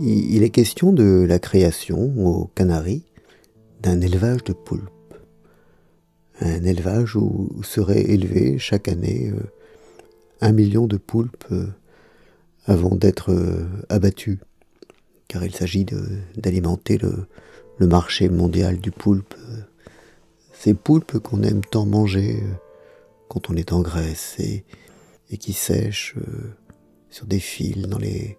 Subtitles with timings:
[0.00, 3.04] il est question de la création aux Canaries
[3.80, 4.90] d'un élevage de poulpes.
[6.40, 9.40] Un élevage où serait élevé chaque année euh,
[10.40, 11.68] un million de poulpes euh,
[12.66, 14.38] avant d'être euh, abattus,
[15.28, 15.86] car il s'agit
[16.36, 17.28] d'alimenter le,
[17.86, 19.34] marché mondial du poulpe.
[20.52, 22.42] Ces poulpes qu'on aime tant manger
[23.28, 24.64] quand on est en Grèce et,
[25.30, 26.14] et qui sèchent
[27.10, 28.38] sur des fils dans les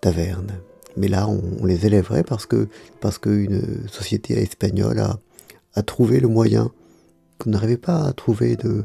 [0.00, 0.62] tavernes.
[0.96, 2.68] Mais là, on, les élèverait parce que
[3.00, 6.70] parce qu'une société espagnole a, trouvé le moyen
[7.38, 8.84] qu'on n'arrivait pas à trouver de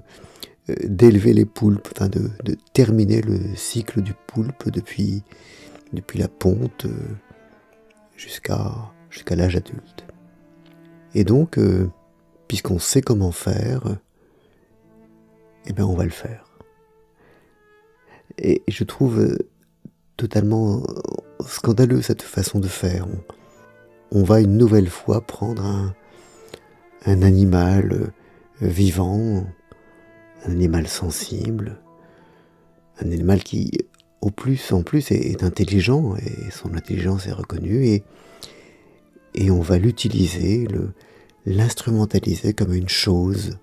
[0.70, 5.24] euh, d'élever les poulpes, enfin de, de, terminer le cycle du poulpe depuis
[5.94, 7.16] depuis la ponte euh,
[8.18, 8.74] jusqu'à
[9.10, 10.06] jusqu'à l'âge adulte.
[11.16, 11.90] Et donc, euh,
[12.50, 13.84] puisqu'on sait comment faire,
[15.66, 16.46] eh bien on va le faire.
[18.38, 19.38] Et je trouve
[20.18, 20.84] totalement
[21.48, 23.08] scandaleux cette façon de faire.
[24.12, 25.64] On, va une nouvelle fois prendre
[27.06, 28.08] un, animal euh,
[28.62, 29.46] vivant,
[30.46, 31.80] un animal sensible,
[33.00, 33.72] un animal qui,
[34.22, 38.04] au plus, en plus, est, intelligent et son intelligence est reconnue et,
[39.50, 40.68] on va l'utiliser,
[41.46, 43.58] l'instrumentaliser comme une chose,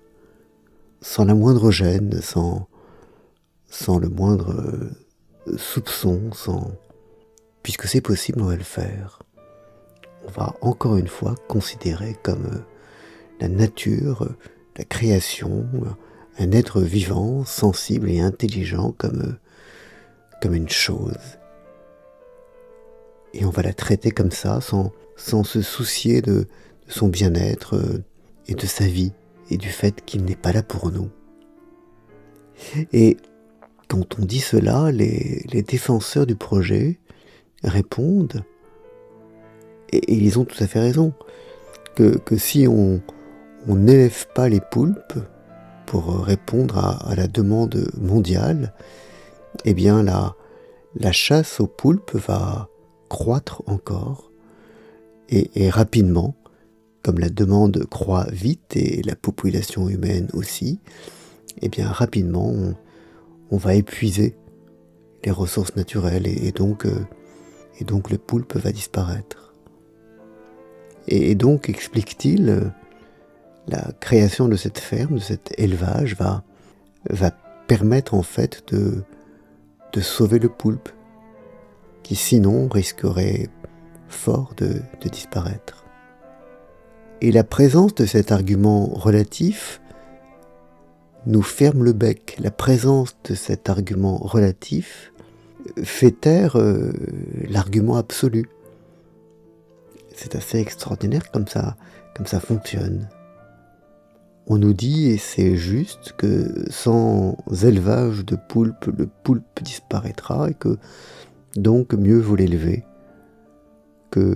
[1.01, 2.67] sans la moindre gêne, sans,
[3.69, 6.71] sans le moindre euh, soupçon, sans,
[7.63, 9.19] puisque c'est possible, on va le faire.
[10.25, 12.59] On va encore une fois considérer comme euh,
[13.39, 14.35] la nature, euh,
[14.77, 19.37] la création, euh, un être vivant, sensible et intelligent comme,
[20.41, 21.37] comme une chose.
[23.33, 24.91] Et on va la traiter comme ça, sans,
[25.43, 26.47] se soucier de,
[26.87, 28.01] son bien-être
[28.47, 29.11] et de sa vie,
[29.51, 31.09] et du fait qu'il n'est pas là pour nous.
[32.93, 33.17] Et
[33.87, 36.99] quand on dit cela, les défenseurs du projet
[37.63, 38.43] répondent,
[39.91, 41.13] et, ils ont tout à fait raison,
[41.95, 43.01] que, si on
[43.67, 45.19] n'élève pas les poulpes
[45.85, 48.73] pour répondre à, la demande mondiale,
[49.65, 50.35] eh bien la,
[50.95, 52.69] la chasse aux poulpes va
[53.09, 54.29] croître encore
[55.31, 56.35] et, rapidement,
[57.03, 60.79] comme la demande croît vite et la population humaine aussi,
[61.61, 62.51] eh bien rapidement
[63.51, 64.35] on, va épuiser
[65.23, 67.05] les ressources naturelles et, donc euh,
[67.79, 69.53] et donc le poulpe va disparaître.
[71.07, 72.71] Et donc, explique-t-il,
[73.67, 76.43] la création de cette ferme, de cet élevage, va,
[77.67, 79.03] permettre en fait de,
[79.93, 80.89] de sauver le poulpe,
[82.03, 83.47] qui sinon risquerait
[84.07, 85.85] fort de, de disparaître.
[87.21, 89.81] Et la présence de cet argument relatif
[91.25, 92.37] nous ferme le bec.
[92.39, 95.11] La présence de cet argument relatif
[95.83, 96.91] fait taire euh,
[97.47, 98.45] l'argument absolu.
[100.15, 101.75] C'est assez extraordinaire comme ça,
[102.15, 103.07] comme ça fonctionne.
[104.47, 110.55] On nous dit, et c'est juste, que sans élevage de poulpe, le poulpe disparaîtra et
[110.55, 110.77] que
[111.55, 112.83] donc mieux vaut l'élever
[114.11, 114.35] que,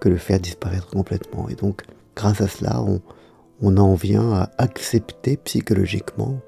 [0.00, 1.48] que le faire disparaître complètement.
[1.48, 1.82] Et donc,
[2.14, 6.40] grâce à cela, on, en vient à accepter psychologiquement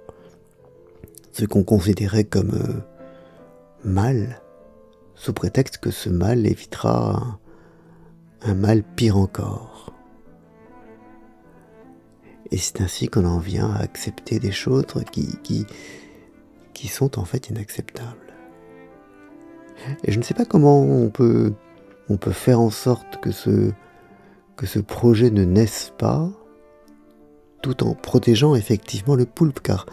[1.32, 2.80] ce qu'on considérait comme euh,
[3.84, 4.40] mal,
[5.14, 7.38] sous prétexte que ce mal évitera
[8.42, 9.92] un, mal pire encore.
[12.50, 15.66] Et c'est ainsi qu'on en vient à accepter des choses qui, qui,
[16.72, 18.34] qui sont en fait inacceptables.
[20.04, 21.52] Et je ne sais pas comment on peut,
[22.08, 23.72] on peut faire en sorte que ce,
[24.56, 26.30] que ce projet ne naisse pas
[27.62, 29.86] tout en protégeant effectivement le poulpe, car,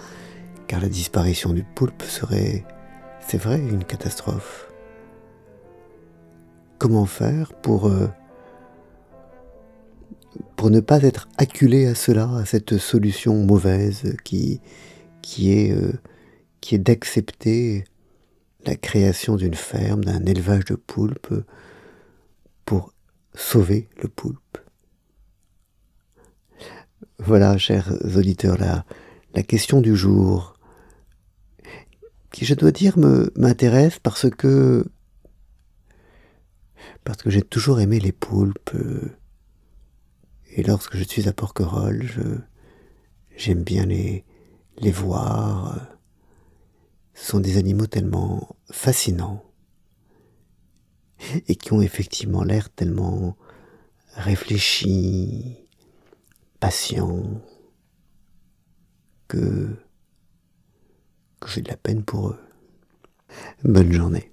[0.67, 2.65] car la disparition du poulpe serait
[3.27, 4.67] c'est vrai, une catastrophe.
[6.77, 8.07] Comment faire pour, euh,
[10.55, 14.61] pour ne pas être acculé à cela, à cette solution mauvaise qui,
[15.21, 15.93] qui est, euh,
[16.71, 17.83] est d'accepter
[18.65, 21.33] la création d'une ferme, d'un élevage de poulpes
[22.65, 22.93] pour
[23.33, 24.57] sauver le poulpe?
[27.19, 28.85] Voilà, chers auditeurs, la,
[29.35, 30.55] la question du jour
[32.45, 32.97] je dois dire,
[33.35, 34.85] m'intéresse parce que
[37.03, 38.75] parce que j'ai toujours aimé les poulpes.
[40.53, 42.43] Et lorsque je suis à Porquerolles,
[43.37, 44.25] j'aime bien les,
[44.77, 45.79] les voir.
[47.13, 49.43] Ce sont des animaux tellement fascinants
[51.47, 53.37] et qui ont effectivement l'air tellement
[54.15, 55.57] réfléchis,
[56.59, 57.41] patients,
[59.27, 59.75] que
[61.51, 62.39] j'ai de la peine pour eux.
[63.63, 64.30] Bonne journée.